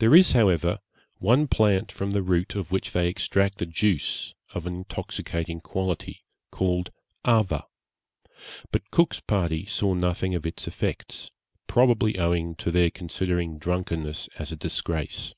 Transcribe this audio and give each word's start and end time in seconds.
There 0.00 0.14
is, 0.14 0.32
however, 0.32 0.80
one 1.16 1.48
plant 1.48 1.90
from 1.90 2.10
the 2.10 2.22
root 2.22 2.54
of 2.54 2.70
which 2.70 2.90
they 2.92 3.08
extract 3.08 3.62
a 3.62 3.64
juice 3.64 4.34
of 4.52 4.66
an 4.66 4.74
intoxicating 4.76 5.62
quality, 5.62 6.24
called 6.50 6.92
Ava, 7.26 7.64
but 8.70 8.90
Cook's 8.90 9.20
party 9.20 9.64
saw 9.64 9.94
nothing 9.94 10.34
of 10.34 10.44
its 10.44 10.68
effects, 10.68 11.30
probably 11.66 12.18
owing 12.18 12.54
to 12.56 12.70
their 12.70 12.90
considering 12.90 13.56
drunkenness 13.56 14.28
as 14.38 14.52
a 14.52 14.56
disgrace. 14.56 15.32